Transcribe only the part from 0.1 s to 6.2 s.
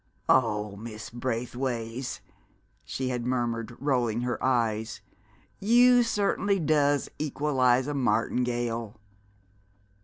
"Oh, Miss Braithways!" she had murmured, rolling her eyes, "you